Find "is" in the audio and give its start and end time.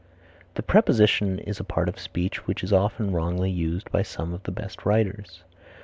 1.37-1.59, 2.63-2.73